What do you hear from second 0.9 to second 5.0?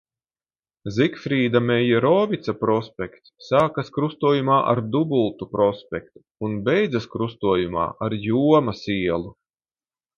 Zigfrīda Meierovica prospekts sākas krustojumā ar